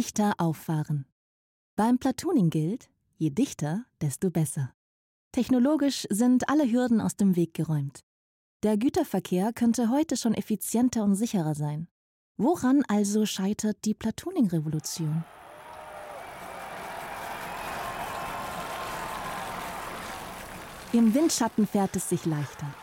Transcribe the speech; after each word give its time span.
Dichter 0.00 0.32
auffahren. 0.38 1.04
Beim 1.76 1.98
Platooning 1.98 2.48
gilt, 2.48 2.88
je 3.18 3.28
dichter, 3.28 3.84
desto 4.00 4.30
besser. 4.30 4.72
Technologisch 5.30 6.06
sind 6.08 6.48
alle 6.48 6.72
Hürden 6.72 7.02
aus 7.02 7.16
dem 7.16 7.36
Weg 7.36 7.52
geräumt. 7.52 8.00
Der 8.62 8.78
Güterverkehr 8.78 9.52
könnte 9.52 9.90
heute 9.90 10.16
schon 10.16 10.32
effizienter 10.32 11.04
und 11.04 11.16
sicherer 11.16 11.54
sein. 11.54 11.86
Woran 12.38 12.82
also 12.88 13.26
scheitert 13.26 13.84
die 13.84 13.92
Platooning-Revolution? 13.92 15.22
Im 20.94 21.12
Windschatten 21.12 21.66
fährt 21.66 21.94
es 21.94 22.08
sich 22.08 22.24
leichter. 22.24 22.74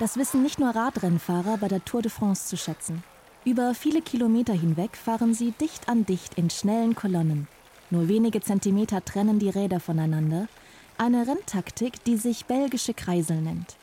Das 0.00 0.16
wissen 0.16 0.42
nicht 0.42 0.58
nur 0.58 0.70
Radrennfahrer 0.70 1.56
bei 1.58 1.68
der 1.68 1.84
Tour 1.84 2.02
de 2.02 2.10
France 2.10 2.48
zu 2.48 2.56
schätzen. 2.56 3.04
Über 3.44 3.74
viele 3.74 4.00
Kilometer 4.00 4.54
hinweg 4.54 4.96
fahren 4.96 5.34
sie 5.34 5.50
dicht 5.50 5.90
an 5.90 6.06
dicht 6.06 6.34
in 6.38 6.48
schnellen 6.48 6.94
Kolonnen. 6.94 7.46
Nur 7.90 8.08
wenige 8.08 8.40
Zentimeter 8.40 9.04
trennen 9.04 9.38
die 9.38 9.50
Räder 9.50 9.80
voneinander. 9.80 10.48
Eine 10.96 11.26
Renntaktik, 11.26 12.02
die 12.04 12.16
sich 12.16 12.46
belgische 12.46 12.94
Kreisel 12.94 13.42
nennt. 13.42 13.76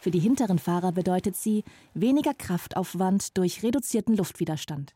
Für 0.00 0.10
die 0.10 0.18
hinteren 0.18 0.58
Fahrer 0.58 0.92
bedeutet 0.92 1.36
sie 1.36 1.62
weniger 1.92 2.32
Kraftaufwand 2.32 3.36
durch 3.36 3.62
reduzierten 3.62 4.16
Luftwiderstand. 4.16 4.94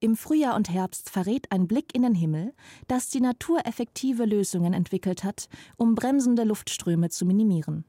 Im 0.00 0.16
Frühjahr 0.16 0.56
und 0.56 0.70
Herbst 0.70 1.10
verrät 1.10 1.52
ein 1.52 1.66
Blick 1.66 1.94
in 1.94 2.02
den 2.02 2.14
Himmel, 2.14 2.54
dass 2.86 3.10
die 3.10 3.20
Natur 3.20 3.66
effektive 3.66 4.24
Lösungen 4.24 4.72
entwickelt 4.72 5.24
hat, 5.24 5.48
um 5.76 5.94
bremsende 5.94 6.44
Luftströme 6.44 7.10
zu 7.10 7.26
minimieren. 7.26 7.84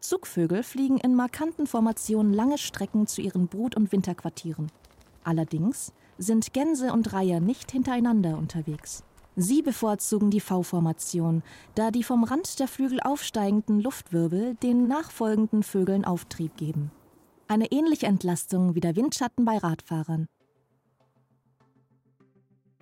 Zugvögel 0.00 0.62
fliegen 0.62 0.98
in 0.98 1.14
markanten 1.14 1.66
Formationen 1.66 2.32
lange 2.32 2.58
Strecken 2.58 3.06
zu 3.06 3.20
ihren 3.20 3.48
Brut- 3.48 3.76
und 3.76 3.92
Winterquartieren. 3.92 4.72
Allerdings 5.24 5.92
sind 6.18 6.52
Gänse 6.52 6.92
und 6.92 7.12
Reiher 7.12 7.40
nicht 7.40 7.70
hintereinander 7.70 8.36
unterwegs. 8.36 9.04
Sie 9.36 9.62
bevorzugen 9.62 10.30
die 10.30 10.40
V-Formation, 10.40 11.42
da 11.74 11.90
die 11.90 12.02
vom 12.02 12.24
Rand 12.24 12.58
der 12.58 12.68
Flügel 12.68 13.00
aufsteigenden 13.00 13.80
Luftwirbel 13.80 14.54
den 14.56 14.88
nachfolgenden 14.88 15.62
Vögeln 15.62 16.04
Auftrieb 16.04 16.56
geben. 16.56 16.90
Eine 17.48 17.70
ähnliche 17.72 18.06
Entlastung 18.06 18.74
wie 18.74 18.80
der 18.80 18.96
Windschatten 18.96 19.44
bei 19.44 19.58
Radfahrern. 19.58 20.26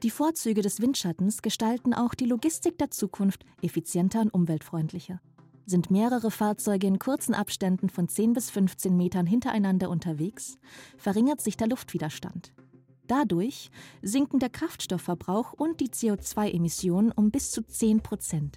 Die 0.03 0.11
Vorzüge 0.11 0.63
des 0.63 0.81
Windschattens 0.81 1.43
gestalten 1.43 1.93
auch 1.93 2.15
die 2.15 2.27
Logistik 2.27 2.79
der 2.79 2.91
Zukunft 2.91 3.45
effizienter 3.63 4.21
und 4.21 4.33
umweltfreundlicher. 4.33 5.21
Sind 5.69 5.91
mehrere 5.91 6.31
Fahrzeuge 6.31 6.87
in 6.87 6.99
kurzen 6.99 7.35
Abständen 7.35 7.91
von 7.91 8.09
10 8.09 8.33
bis 8.33 8.49
15 8.49 8.97
Metern 8.97 9.27
hintereinander 9.27 9.91
unterwegs, 9.91 10.57
verringert 10.97 11.43
sich 11.43 11.59
der 11.59 11.69
Luftwiderstand. 11.69 12.55
Dadurch 13.07 13.71
sinken 14.01 14.39
der 14.39 14.49
Kraftstoffverbrauch 14.49 15.53
und 15.53 15.81
die 15.81 15.91
CO2-Emissionen 15.91 17.13
um 17.13 17.31
bis 17.31 17.51
zu 17.51 17.61
10 17.63 18.01
Prozent. 18.01 18.57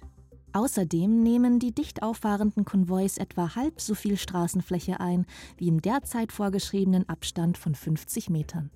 Außerdem 0.54 1.22
nehmen 1.22 1.58
die 1.58 1.74
dicht 1.74 2.02
auffahrenden 2.02 2.64
Konvois 2.64 3.18
etwa 3.18 3.56
halb 3.56 3.82
so 3.82 3.94
viel 3.94 4.16
Straßenfläche 4.16 4.98
ein 4.98 5.26
wie 5.58 5.68
im 5.68 5.82
derzeit 5.82 6.32
vorgeschriebenen 6.32 7.06
Abstand 7.10 7.58
von 7.58 7.74
50 7.74 8.30
Metern. 8.30 8.70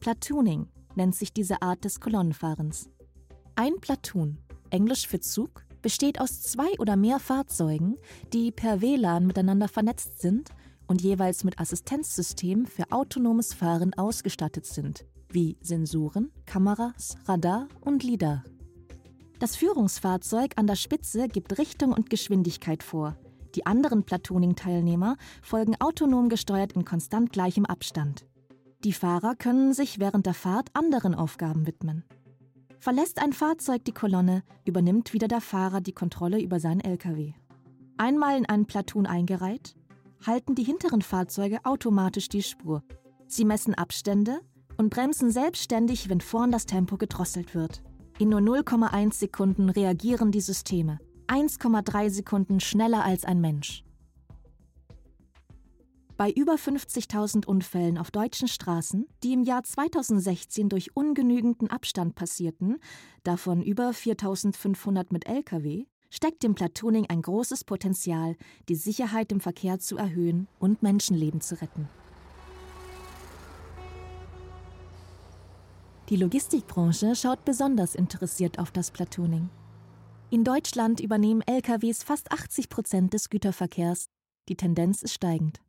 Platooning 0.00 0.68
nennt 0.96 1.14
sich 1.14 1.32
diese 1.32 1.62
Art 1.62 1.82
des 1.86 1.98
Kolonnenfahrens. 1.98 2.90
Ein 3.56 3.80
Platoon, 3.80 4.36
englisch 4.68 5.08
für 5.08 5.20
Zug, 5.20 5.64
besteht 5.82 6.20
aus 6.20 6.42
zwei 6.42 6.70
oder 6.78 6.96
mehr 6.96 7.18
Fahrzeugen, 7.18 7.96
die 8.32 8.50
per 8.50 8.80
WLAN 8.80 9.26
miteinander 9.26 9.68
vernetzt 9.68 10.20
sind 10.20 10.50
und 10.86 11.02
jeweils 11.02 11.44
mit 11.44 11.58
Assistenzsystemen 11.60 12.66
für 12.66 12.90
autonomes 12.90 13.54
Fahren 13.54 13.94
ausgestattet 13.94 14.66
sind, 14.66 15.04
wie 15.28 15.56
Sensoren, 15.60 16.32
Kameras, 16.46 17.16
Radar 17.26 17.68
und 17.80 18.02
LIDAR. 18.02 18.44
Das 19.38 19.56
Führungsfahrzeug 19.56 20.52
an 20.56 20.66
der 20.66 20.76
Spitze 20.76 21.28
gibt 21.28 21.58
Richtung 21.58 21.92
und 21.92 22.10
Geschwindigkeit 22.10 22.82
vor. 22.82 23.16
Die 23.54 23.66
anderen 23.66 24.04
Platooning-Teilnehmer 24.04 25.16
folgen 25.42 25.80
autonom 25.80 26.28
gesteuert 26.28 26.72
in 26.72 26.84
konstant 26.84 27.32
gleichem 27.32 27.64
Abstand. 27.64 28.26
Die 28.84 28.92
Fahrer 28.92 29.34
können 29.34 29.72
sich 29.72 29.98
während 29.98 30.26
der 30.26 30.34
Fahrt 30.34 30.68
anderen 30.74 31.14
Aufgaben 31.14 31.66
widmen. 31.66 32.04
Verlässt 32.80 33.20
ein 33.20 33.34
Fahrzeug 33.34 33.84
die 33.84 33.92
Kolonne, 33.92 34.42
übernimmt 34.64 35.12
wieder 35.12 35.28
der 35.28 35.42
Fahrer 35.42 35.82
die 35.82 35.92
Kontrolle 35.92 36.40
über 36.40 36.60
seinen 36.60 36.80
LKW. 36.80 37.34
Einmal 37.98 38.38
in 38.38 38.46
einen 38.46 38.64
Platoon 38.64 39.06
eingereiht, 39.06 39.76
halten 40.26 40.54
die 40.54 40.64
hinteren 40.64 41.02
Fahrzeuge 41.02 41.62
automatisch 41.66 42.30
die 42.30 42.42
Spur. 42.42 42.82
Sie 43.26 43.44
messen 43.44 43.74
Abstände 43.74 44.40
und 44.78 44.88
bremsen 44.88 45.30
selbstständig, 45.30 46.08
wenn 46.08 46.22
vorn 46.22 46.50
das 46.50 46.64
Tempo 46.64 46.96
gedrosselt 46.96 47.54
wird. 47.54 47.82
In 48.18 48.30
nur 48.30 48.40
0,1 48.40 49.12
Sekunden 49.12 49.68
reagieren 49.68 50.32
die 50.32 50.40
Systeme. 50.40 50.98
1,3 51.28 52.08
Sekunden 52.08 52.60
schneller 52.60 53.04
als 53.04 53.26
ein 53.26 53.42
Mensch. 53.42 53.84
Bei 56.20 56.30
über 56.32 56.56
50.000 56.56 57.46
Unfällen 57.46 57.96
auf 57.96 58.10
deutschen 58.10 58.46
Straßen, 58.46 59.08
die 59.22 59.32
im 59.32 59.42
Jahr 59.42 59.62
2016 59.62 60.68
durch 60.68 60.94
ungenügenden 60.94 61.70
Abstand 61.70 62.14
passierten, 62.14 62.76
davon 63.22 63.62
über 63.62 63.92
4.500 63.92 65.06
mit 65.12 65.26
Lkw, 65.26 65.86
steckt 66.10 66.44
im 66.44 66.54
Platooning 66.54 67.06
ein 67.08 67.22
großes 67.22 67.64
Potenzial, 67.64 68.36
die 68.68 68.74
Sicherheit 68.74 69.32
im 69.32 69.40
Verkehr 69.40 69.78
zu 69.78 69.96
erhöhen 69.96 70.46
und 70.58 70.82
Menschenleben 70.82 71.40
zu 71.40 71.58
retten. 71.58 71.88
Die 76.10 76.16
Logistikbranche 76.16 77.16
schaut 77.16 77.46
besonders 77.46 77.94
interessiert 77.94 78.58
auf 78.58 78.70
das 78.72 78.90
Platooning. 78.90 79.48
In 80.28 80.44
Deutschland 80.44 81.00
übernehmen 81.00 81.40
LKWs 81.46 82.02
fast 82.02 82.30
80 82.30 82.68
Prozent 82.68 83.14
des 83.14 83.30
Güterverkehrs. 83.30 84.10
Die 84.50 84.56
Tendenz 84.56 85.00
ist 85.00 85.14
steigend. 85.14 85.62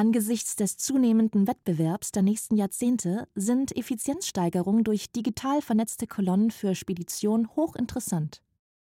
Angesichts 0.00 0.56
des 0.56 0.78
zunehmenden 0.78 1.46
Wettbewerbs 1.46 2.10
der 2.10 2.22
nächsten 2.22 2.56
Jahrzehnte 2.56 3.28
sind 3.34 3.76
Effizienzsteigerungen 3.76 4.82
durch 4.82 5.12
digital 5.12 5.60
vernetzte 5.60 6.06
Kolonnen 6.06 6.50
für 6.50 6.74
Spedition 6.74 7.54
hochinteressant. 7.54 8.40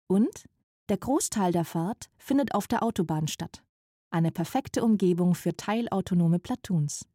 Und 0.07 0.45
der 0.87 0.95
Großteil 0.95 1.51
der 1.51 1.65
Fahrt 1.65 2.09
findet 2.17 2.55
auf 2.55 2.65
der 2.65 2.81
Autobahn 2.81 3.27
statt. 3.27 3.61
Eine 4.09 4.31
perfekte 4.31 4.85
Umgebung 4.85 5.35
für 5.35 5.53
teilautonome 5.53 6.39
Platoons. 6.39 7.05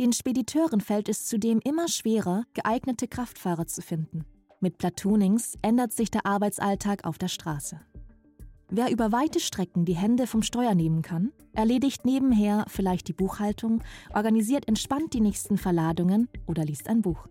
Den 0.00 0.12
Spediteuren 0.12 0.80
fällt 0.80 1.08
es 1.08 1.24
zudem 1.26 1.60
immer 1.60 1.86
schwerer, 1.86 2.46
geeignete 2.52 3.06
Kraftfahrer 3.06 3.68
zu 3.68 3.80
finden. 3.80 4.24
Mit 4.58 4.78
Platoonings 4.78 5.54
ändert 5.62 5.92
sich 5.92 6.10
der 6.10 6.26
Arbeitsalltag 6.26 7.04
auf 7.04 7.16
der 7.16 7.28
Straße. 7.28 7.80
Wer 8.70 8.90
über 8.90 9.12
weite 9.12 9.40
Strecken 9.40 9.86
die 9.86 9.96
Hände 9.96 10.26
vom 10.26 10.42
Steuer 10.42 10.74
nehmen 10.74 11.00
kann, 11.00 11.32
erledigt 11.54 12.04
nebenher 12.04 12.66
vielleicht 12.68 13.08
die 13.08 13.14
Buchhaltung, 13.14 13.82
organisiert 14.12 14.68
entspannt 14.68 15.14
die 15.14 15.22
nächsten 15.22 15.56
Verladungen 15.56 16.28
oder 16.46 16.66
liest 16.66 16.88
ein 16.88 17.00
Buch. 17.00 17.28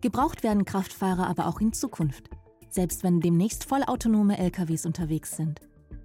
Gebraucht 0.00 0.44
werden 0.44 0.64
Kraftfahrer 0.64 1.26
aber 1.26 1.48
auch 1.48 1.60
in 1.60 1.72
Zukunft, 1.72 2.30
selbst 2.68 3.02
wenn 3.02 3.20
demnächst 3.20 3.64
vollautonome 3.64 4.38
LKWs 4.38 4.86
unterwegs 4.86 5.36
sind. 5.36 5.60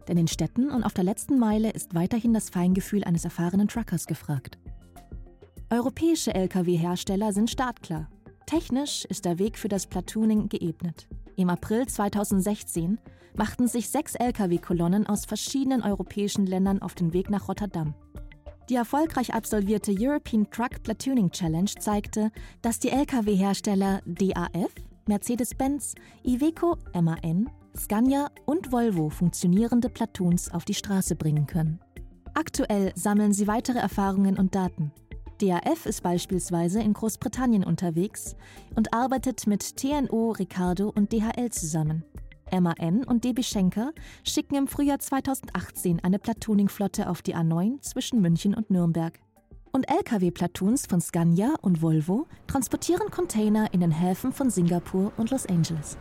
Denn 0.07 0.17
in 0.17 0.27
Städten 0.27 0.71
und 0.71 0.83
auf 0.83 0.93
der 0.93 1.03
letzten 1.03 1.37
Meile 1.37 1.69
ist 1.69 1.93
weiterhin 1.93 2.33
das 2.33 2.49
Feingefühl 2.49 3.03
eines 3.03 3.25
erfahrenen 3.25 3.67
Truckers 3.67 4.07
gefragt. 4.07 4.57
Europäische 5.69 6.33
Lkw-Hersteller 6.33 7.31
sind 7.31 7.51
startklar. 7.51 8.09
Technisch 8.47 9.05
ist 9.05 9.25
der 9.25 9.37
Weg 9.37 9.57
für 9.57 9.67
das 9.67 9.85
Platooning 9.85 10.49
geebnet. 10.49 11.07
Im 11.37 11.49
April 11.49 11.85
2016 11.87 12.97
machten 13.35 13.67
sich 13.67 13.89
sechs 13.89 14.15
Lkw-Kolonnen 14.15 15.05
aus 15.07 15.25
verschiedenen 15.25 15.83
europäischen 15.83 16.45
Ländern 16.45 16.81
auf 16.81 16.95
den 16.95 17.11
Weg 17.13 17.29
nach 17.29 17.49
Rotterdam. 17.49 17.93
Die 18.69 18.75
erfolgreich 18.75 19.33
absolvierte 19.33 19.93
European 19.97 20.49
Truck 20.49 20.81
Platooning 20.81 21.29
Challenge 21.31 21.69
zeigte, 21.79 22.31
dass 22.61 22.79
die 22.79 22.89
Lkw-Hersteller 22.89 24.01
DAF, 24.05 24.71
Mercedes-Benz, 25.07 25.93
Iveco, 26.23 26.77
MAN, 26.93 27.49
Scania 27.77 28.31
und 28.45 28.71
Volvo 28.71 29.09
funktionierende 29.09 29.89
Platoons 29.89 30.49
auf 30.51 30.65
die 30.65 30.73
Straße 30.73 31.15
bringen 31.15 31.45
können. 31.45 31.79
Aktuell 32.33 32.91
sammeln 32.95 33.33
sie 33.33 33.47
weitere 33.47 33.79
Erfahrungen 33.79 34.39
und 34.39 34.55
Daten. 34.55 34.91
DAF 35.41 35.85
ist 35.85 36.01
beispielsweise 36.01 36.81
in 36.81 36.93
Großbritannien 36.93 37.63
unterwegs 37.63 38.35
und 38.75 38.93
arbeitet 38.93 39.47
mit 39.47 39.77
TNO, 39.77 40.31
Ricardo 40.31 40.89
und 40.95 41.11
DHL 41.11 41.49
zusammen. 41.51 42.03
MAN 42.51 43.03
und 43.03 43.23
DB 43.23 43.43
Schenker 43.43 43.91
schicken 44.23 44.55
im 44.55 44.67
Frühjahr 44.67 44.99
2018 44.99 46.03
eine 46.03 46.19
Platooning-Flotte 46.19 47.09
auf 47.09 47.21
die 47.21 47.35
A9 47.35 47.81
zwischen 47.81 48.21
München 48.21 48.53
und 48.53 48.69
Nürnberg. 48.69 49.19
Und 49.71 49.89
Lkw-Platoons 49.89 50.85
von 50.85 51.01
Scania 51.01 51.55
und 51.61 51.81
Volvo 51.81 52.27
transportieren 52.47 53.11
Container 53.11 53.73
in 53.73 53.81
den 53.81 53.91
Häfen 53.91 54.31
von 54.31 54.49
Singapur 54.49 55.11
und 55.17 55.31
Los 55.31 55.45
Angeles. 55.47 55.97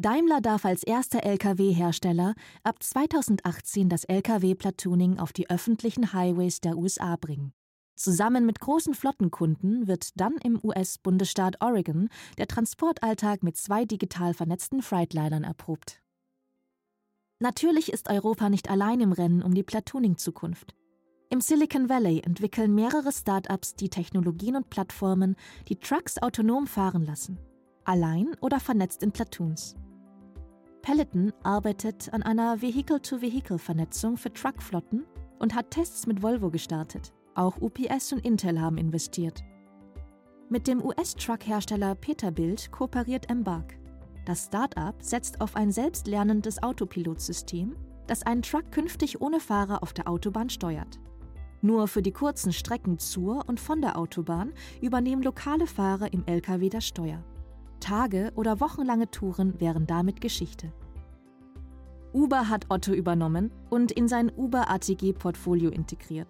Daimler 0.00 0.40
darf 0.40 0.64
als 0.64 0.82
erster 0.82 1.24
Lkw-Hersteller 1.24 2.34
ab 2.62 2.82
2018 2.82 3.90
das 3.90 4.04
Lkw-Platooning 4.04 5.18
auf 5.18 5.34
die 5.34 5.50
öffentlichen 5.50 6.14
Highways 6.14 6.62
der 6.62 6.78
USA 6.78 7.16
bringen. 7.16 7.52
Zusammen 7.96 8.46
mit 8.46 8.60
großen 8.60 8.94
Flottenkunden 8.94 9.88
wird 9.88 10.18
dann 10.18 10.38
im 10.42 10.58
US-Bundesstaat 10.64 11.60
Oregon 11.60 12.08
der 12.38 12.46
Transportalltag 12.46 13.42
mit 13.42 13.58
zwei 13.58 13.84
digital 13.84 14.32
vernetzten 14.32 14.80
Freightlinern 14.80 15.44
erprobt. 15.44 16.00
Natürlich 17.38 17.92
ist 17.92 18.08
Europa 18.08 18.48
nicht 18.48 18.70
allein 18.70 19.02
im 19.02 19.12
Rennen 19.12 19.42
um 19.42 19.52
die 19.52 19.62
Platooning-Zukunft. 19.62 20.74
Im 21.28 21.42
Silicon 21.42 21.90
Valley 21.90 22.20
entwickeln 22.20 22.74
mehrere 22.74 23.12
Start-ups 23.12 23.74
die 23.74 23.90
Technologien 23.90 24.56
und 24.56 24.70
Plattformen, 24.70 25.36
die 25.68 25.76
Trucks 25.76 26.16
autonom 26.16 26.66
fahren 26.66 27.04
lassen, 27.04 27.38
allein 27.84 28.34
oder 28.40 28.60
vernetzt 28.60 29.02
in 29.02 29.12
Platoons. 29.12 29.76
Peloton 30.82 31.32
arbeitet 31.42 32.12
an 32.12 32.22
einer 32.22 32.62
Vehicle-to-Vehicle-Vernetzung 32.62 34.16
für 34.16 34.32
Truckflotten 34.32 35.04
und 35.38 35.54
hat 35.54 35.70
Tests 35.70 36.06
mit 36.06 36.22
Volvo 36.22 36.50
gestartet. 36.50 37.12
Auch 37.34 37.60
UPS 37.60 38.12
und 38.12 38.24
Intel 38.24 38.60
haben 38.60 38.78
investiert. 38.78 39.42
Mit 40.48 40.66
dem 40.66 40.84
US-Truck-Hersteller 40.84 41.94
Peterbilt 41.94 42.72
kooperiert 42.72 43.30
Embark. 43.30 43.78
Das 44.24 44.46
Start-up 44.46 44.96
setzt 45.02 45.40
auf 45.40 45.54
ein 45.54 45.70
selbstlernendes 45.70 46.62
Autopilotsystem, 46.62 47.76
das 48.06 48.22
einen 48.24 48.42
Truck 48.42 48.72
künftig 48.72 49.20
ohne 49.20 49.38
Fahrer 49.38 49.82
auf 49.82 49.92
der 49.92 50.08
Autobahn 50.08 50.50
steuert. 50.50 50.98
Nur 51.62 51.88
für 51.88 52.02
die 52.02 52.12
kurzen 52.12 52.52
Strecken 52.52 52.98
zur 52.98 53.48
und 53.48 53.60
von 53.60 53.80
der 53.80 53.98
Autobahn 53.98 54.52
übernehmen 54.80 55.22
lokale 55.22 55.66
Fahrer 55.66 56.12
im 56.12 56.24
Lkw 56.26 56.68
das 56.68 56.86
Steuer. 56.86 57.22
Tage 57.80 58.32
oder 58.36 58.60
wochenlange 58.60 59.10
Touren 59.10 59.60
wären 59.60 59.86
damit 59.86 60.20
Geschichte. 60.20 60.72
Uber 62.12 62.48
hat 62.48 62.66
Otto 62.68 62.92
übernommen 62.92 63.50
und 63.68 63.92
in 63.92 64.08
sein 64.08 64.30
Uber 64.36 64.70
ATG-Portfolio 64.70 65.70
integriert. 65.70 66.28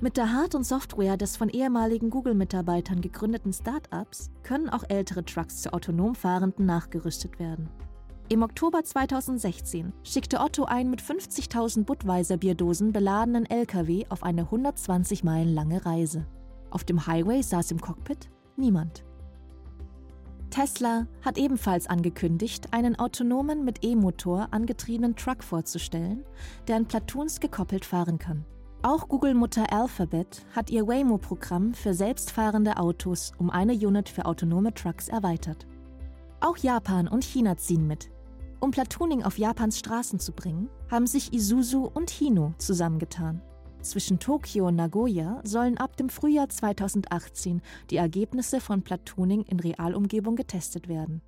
Mit 0.00 0.16
der 0.16 0.32
Hard- 0.32 0.54
und 0.54 0.64
Software 0.64 1.16
des 1.16 1.36
von 1.36 1.48
ehemaligen 1.48 2.10
Google-Mitarbeitern 2.10 3.00
gegründeten 3.00 3.52
Start-ups 3.52 4.30
können 4.42 4.68
auch 4.68 4.84
ältere 4.88 5.24
Trucks 5.24 5.62
zu 5.62 5.72
autonom 5.72 6.14
fahrenden 6.14 6.66
nachgerüstet 6.66 7.38
werden. 7.38 7.68
Im 8.28 8.42
Oktober 8.42 8.82
2016 8.82 9.92
schickte 10.02 10.40
Otto 10.40 10.64
einen 10.64 10.90
mit 10.90 11.02
50.000 11.02 11.84
Budweiser 11.84 12.38
Bierdosen 12.38 12.92
beladenen 12.92 13.46
LKW 13.46 14.06
auf 14.08 14.22
eine 14.22 14.42
120 14.42 15.24
Meilen 15.24 15.54
lange 15.54 15.84
Reise. 15.84 16.26
Auf 16.70 16.84
dem 16.84 17.06
Highway 17.06 17.42
saß 17.42 17.70
im 17.70 17.80
Cockpit 17.80 18.30
niemand. 18.56 19.04
Tesla 20.54 21.08
hat 21.22 21.36
ebenfalls 21.36 21.88
angekündigt, 21.88 22.68
einen 22.72 22.96
autonomen 22.96 23.64
mit 23.64 23.82
E-Motor 23.82 24.46
angetriebenen 24.52 25.16
Truck 25.16 25.42
vorzustellen, 25.42 26.24
der 26.68 26.76
an 26.76 26.86
Platoons 26.86 27.40
gekoppelt 27.40 27.84
fahren 27.84 28.18
kann. 28.20 28.44
Auch 28.80 29.08
Google-Mutter 29.08 29.72
Alphabet 29.72 30.46
hat 30.54 30.70
ihr 30.70 30.86
Waymo-Programm 30.86 31.74
für 31.74 31.92
selbstfahrende 31.92 32.76
Autos 32.76 33.32
um 33.36 33.50
eine 33.50 33.72
Unit 33.72 34.08
für 34.08 34.26
autonome 34.26 34.72
Trucks 34.72 35.08
erweitert. 35.08 35.66
Auch 36.38 36.56
Japan 36.56 37.08
und 37.08 37.24
China 37.24 37.56
ziehen 37.56 37.88
mit. 37.88 38.12
Um 38.60 38.70
Platooning 38.70 39.24
auf 39.24 39.38
Japans 39.38 39.80
Straßen 39.80 40.20
zu 40.20 40.30
bringen, 40.30 40.68
haben 40.88 41.08
sich 41.08 41.32
Isuzu 41.32 41.90
und 41.92 42.10
Hino 42.10 42.54
zusammengetan. 42.58 43.42
Zwischen 43.84 44.18
Tokio 44.18 44.68
und 44.68 44.76
Nagoya 44.76 45.42
sollen 45.44 45.76
ab 45.76 45.98
dem 45.98 46.08
Frühjahr 46.08 46.48
2018 46.48 47.60
die 47.90 47.98
Ergebnisse 47.98 48.58
von 48.58 48.80
Platooning 48.80 49.42
in 49.42 49.60
Realumgebung 49.60 50.36
getestet 50.36 50.88
werden. 50.88 51.20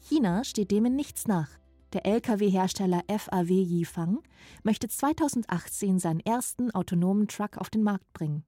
China 0.00 0.42
steht 0.42 0.72
dem 0.72 0.86
in 0.86 0.96
nichts 0.96 1.28
nach. 1.28 1.48
Der 1.92 2.04
Lkw-Hersteller 2.04 3.04
FAW 3.08 3.48
Yifang 3.48 4.18
möchte 4.64 4.88
2018 4.88 6.00
seinen 6.00 6.18
ersten 6.18 6.72
autonomen 6.72 7.28
Truck 7.28 7.58
auf 7.58 7.70
den 7.70 7.84
Markt 7.84 8.12
bringen. 8.12 8.44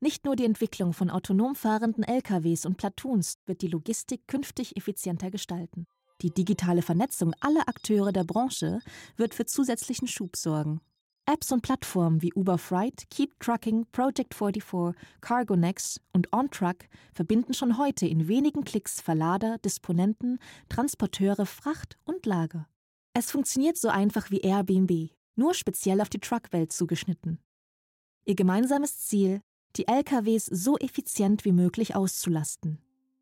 Nicht 0.00 0.24
nur 0.24 0.34
die 0.34 0.44
Entwicklung 0.44 0.92
von 0.92 1.08
autonom 1.08 1.54
fahrenden 1.54 2.02
LKWs 2.02 2.66
und 2.66 2.78
Platoons 2.78 3.38
wird 3.46 3.62
die 3.62 3.68
Logistik 3.68 4.26
künftig 4.26 4.76
effizienter 4.76 5.30
gestalten. 5.30 5.86
Die 6.20 6.34
digitale 6.34 6.82
Vernetzung 6.82 7.32
aller 7.40 7.68
Akteure 7.68 8.10
der 8.10 8.24
Branche 8.24 8.80
wird 9.16 9.34
für 9.34 9.46
zusätzlichen 9.46 10.08
Schub 10.08 10.34
sorgen. 10.34 10.80
Apps 11.28 11.50
und 11.50 11.62
Plattformen 11.62 12.22
wie 12.22 12.32
Uber 12.34 12.56
Freight, 12.56 13.10
Keep 13.10 13.40
Trucking, 13.40 13.84
Project 13.90 14.32
44, 14.32 14.94
CargoNex 15.20 16.00
und 16.12 16.32
OnTruck 16.32 16.76
verbinden 17.12 17.52
schon 17.52 17.78
heute 17.78 18.06
in 18.06 18.28
wenigen 18.28 18.62
Klicks 18.62 19.00
Verlader, 19.00 19.58
Disponenten, 19.58 20.38
Transporteure, 20.68 21.44
Fracht 21.44 21.98
und 22.04 22.26
Lager. 22.26 22.68
Es 23.12 23.32
funktioniert 23.32 23.76
so 23.76 23.88
einfach 23.88 24.30
wie 24.30 24.38
Airbnb, 24.38 25.10
nur 25.34 25.54
speziell 25.54 26.00
auf 26.00 26.08
die 26.08 26.20
Truckwelt 26.20 26.72
zugeschnitten. 26.72 27.40
Ihr 28.24 28.36
gemeinsames 28.36 29.00
Ziel, 29.00 29.40
die 29.74 29.88
LKWs 29.88 30.46
so 30.46 30.78
effizient 30.78 31.44
wie 31.44 31.52
möglich 31.52 31.96
auszulasten. 31.96 32.78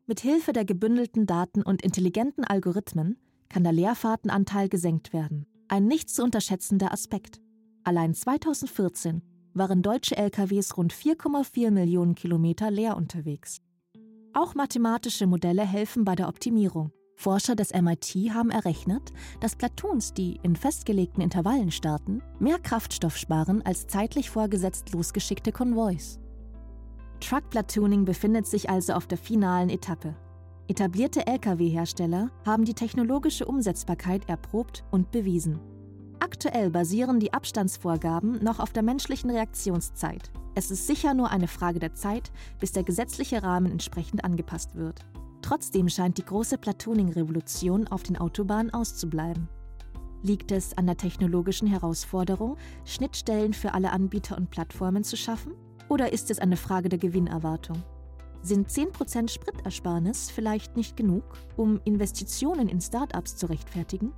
Mit 0.07 0.21
Hilfe 0.21 0.53
der 0.53 0.67
gebündelten 0.67 1.27
Daten 1.27 1.63
und 1.63 1.81
intelligenten 1.81 2.45
Algorithmen 2.45 3.19
kann 3.49 3.65
der 3.65 3.73
Leerfahrtenanteil 3.73 4.69
gesenkt 4.69 5.15
werden. 5.15 5.47
Ein 5.69 5.87
nicht 5.87 6.11
zu 6.11 6.23
unterschätzender 6.23 6.93
Aspekt. 6.93 7.41
Allein 7.85 8.15
2014 8.15 9.21
waren 9.53 9.83
deutsche 9.83 10.17
LKWs 10.17 10.77
rund 10.79 10.95
4,4 10.95 11.71
Millionen 11.71 12.15
Kilometer 12.15 12.71
leer 12.71 12.97
unterwegs. 12.97 13.61
Auch 14.33 14.55
mathematische 14.55 15.27
Modelle 15.27 15.67
helfen 15.67 16.05
bei 16.05 16.15
der 16.15 16.29
Optimierung. 16.29 16.93
Forscher 17.15 17.55
des 17.55 17.73
MIT 17.75 18.33
haben 18.33 18.51
errechnet, 18.51 19.13
dass 19.41 19.55
Platoons, 19.55 20.15
die 20.15 20.41
in 20.43 20.57
festgelegten 20.57 21.23
Intervallen 21.23 21.71
starten, 21.71 22.23
mehr 22.41 22.59
Kraftstoff 22.59 23.19
sparen 23.19 23.61
als 23.65 23.87
zeitlich 23.87 24.31
vorgesetzt 24.31 24.93
losgeschickte 24.93 25.53
Konvois. 25.53 26.19
Truck-Platooning 27.21 28.07
befindet 28.07 28.47
sich 28.47 28.71
also 28.71 28.95
auf 28.95 29.07
der 29.07 29.19
finalen 29.19 29.69
Etappe. 29.69 30.17
Etablierte 30.69 31.27
Lkw-Hersteller 31.27 32.31
haben 32.47 32.65
die 32.65 32.75
technologische 32.75 33.45
Umsetzbarkeit 33.45 34.29
erprobt 34.29 34.85
und 34.91 35.11
bewiesen. 35.11 35.61
Aktuell 36.21 36.71
basieren 36.71 37.21
die 37.21 37.33
Abstandsvorgaben 37.33 38.43
noch 38.43 38.59
auf 38.59 38.73
der 38.73 38.83
menschlichen 38.83 39.31
Reaktionszeit. 39.31 40.31
Es 40.55 40.71
ist 40.71 40.87
sicher 40.87 41.15
nur 41.15 41.31
eine 41.31 41.49
Frage 41.49 41.79
der 41.79 41.95
Zeit, 41.95 42.31
bis 42.61 42.73
der 42.73 42.85
gesetzliche 42.85 43.43
Rahmen 43.43 43.73
entsprechend 43.73 44.25
angepasst 44.25 44.77
wird. 44.77 45.05
Trotzdem 45.43 45.89
scheint 45.89 46.17
die 46.17 46.25
große 46.25 46.59
Platooning-Revolution 46.59 47.89
auf 47.89 48.03
den 48.03 48.17
Autobahnen 48.17 48.73
auszubleiben. 48.73 49.49
Liegt 50.23 50.53
es 50.53 50.79
an 50.79 50.87
der 50.87 50.97
technologischen 50.97 51.69
Herausforderung, 51.69 52.57
Schnittstellen 52.87 53.53
für 53.53 53.75
alle 53.75 53.93
Anbieter 53.93 54.39
und 54.39 54.51
Plattformen 54.51 55.05
zu 55.05 55.17
schaffen? 55.17 55.53
Oder 55.91 56.15
ist 56.15 56.31
es 56.31 56.39
eine 56.39 56.57
Frage 56.57 56.89
der 56.89 56.99
Gewinnerwartung? 56.99 57.83
Sind 58.41 58.71
10% 58.71 59.29
Spritersparnis 59.29 60.31
vielleicht 60.31 60.77
nicht 60.77 60.97
genug, 60.97 61.25
um 61.57 61.81
Investitionen 61.85 62.69
in 62.69 62.81
Startups 62.81 63.37
zu 63.37 63.47
rechtfertigen? 63.47 64.13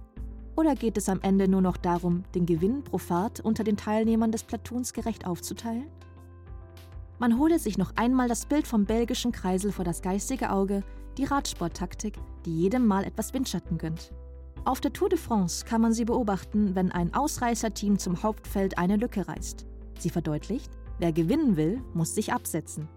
Oder 0.56 0.74
geht 0.74 0.96
es 0.96 1.10
am 1.10 1.20
Ende 1.20 1.48
nur 1.48 1.60
noch 1.60 1.76
darum, 1.76 2.24
den 2.34 2.46
Gewinn 2.46 2.82
pro 2.82 2.96
Fahrt 2.96 3.40
unter 3.40 3.62
den 3.62 3.76
Teilnehmern 3.76 4.32
des 4.32 4.42
Platoons 4.42 4.94
gerecht 4.94 5.26
aufzuteilen? 5.26 5.86
Man 7.18 7.38
hole 7.38 7.58
sich 7.58 7.76
noch 7.76 7.92
einmal 7.96 8.26
das 8.26 8.46
Bild 8.46 8.66
vom 8.66 8.86
belgischen 8.86 9.32
Kreisel 9.32 9.70
vor 9.70 9.84
das 9.84 10.00
geistige 10.00 10.50
Auge, 10.50 10.82
die 11.18 11.24
Radsporttaktik, 11.24 12.18
die 12.46 12.58
jedem 12.58 12.86
Mal 12.86 13.04
etwas 13.04 13.34
Windschatten 13.34 13.76
gönnt. 13.76 14.12
Auf 14.64 14.80
der 14.80 14.92
Tour 14.92 15.10
de 15.10 15.18
France 15.18 15.64
kann 15.64 15.80
man 15.80 15.92
sie 15.92 16.06
beobachten, 16.06 16.74
wenn 16.74 16.90
ein 16.90 17.14
Ausreißerteam 17.14 17.98
zum 17.98 18.22
Hauptfeld 18.22 18.78
eine 18.78 18.96
Lücke 18.96 19.28
reißt. 19.28 19.66
Sie 19.98 20.10
verdeutlicht, 20.10 20.70
wer 20.98 21.12
gewinnen 21.12 21.56
will, 21.56 21.82
muss 21.94 22.14
sich 22.14 22.32
absetzen. 22.32 22.88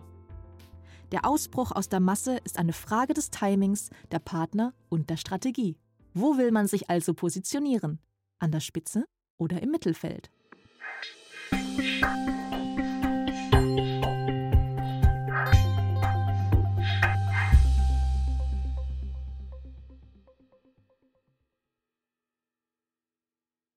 Der 1.12 1.26
Ausbruch 1.26 1.72
aus 1.72 1.90
der 1.90 2.00
Masse 2.00 2.38
ist 2.44 2.58
eine 2.58 2.74
Frage 2.74 3.14
des 3.14 3.32
Timings, 3.32 3.90
der 4.12 4.20
Partner 4.20 4.74
und 4.90 5.10
der 5.10 5.18
Strategie. 5.18 5.78
Wo 6.14 6.38
will 6.38 6.52
man 6.52 6.68
sich 6.68 6.90
also 6.90 7.14
positionieren? 7.14 8.00
An 8.40 8.52
der 8.52 8.60
Spitze 8.62 9.06
oder 9.38 9.62
im 9.62 9.72
Mittelfeld? 9.72 10.32